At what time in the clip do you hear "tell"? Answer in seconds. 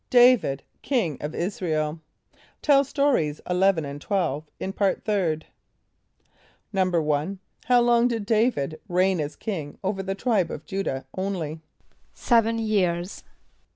2.63-2.83